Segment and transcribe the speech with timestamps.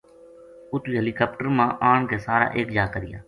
[0.71, 3.19] اُتو ہیلی کاپٹر ما آن کے سارا ایک جا کریا